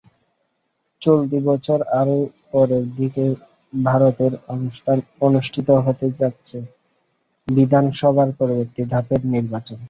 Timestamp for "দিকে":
2.97-3.25